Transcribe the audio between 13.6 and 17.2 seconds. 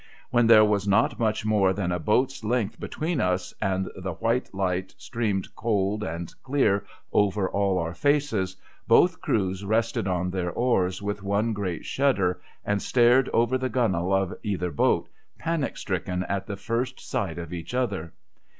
gunwale of either boat, panic stricken at the first